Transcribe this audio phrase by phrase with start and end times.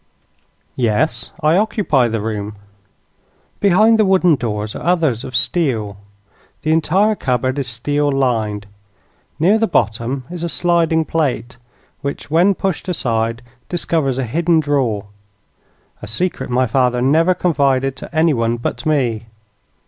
[0.77, 2.55] "Yes; I occupy the room."
[3.59, 5.97] "Behind the wooden doors are others of steel.
[6.63, 8.65] The entire cupboard is steel lined.
[9.37, 11.57] Near the bottom is a sliding plate,
[12.01, 15.05] which, when pushed aside, discovers a hidden drawer
[16.01, 19.27] a secret my father never confided to anyone but me.